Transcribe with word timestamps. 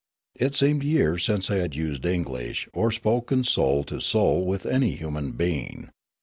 It 0.33 0.55
seemed 0.55 0.81
years 0.81 1.23
since 1.23 1.51
I 1.51 1.57
had 1.57 1.75
used 1.75 2.07
English, 2.07 2.67
or 2.73 2.91
spoken 2.91 3.43
soul 3.43 3.83
to 3.83 3.99
soul 3.99 4.47
with 4.47 4.65
any 4.65 4.95
human 4.95 5.33
being. 5.33 5.91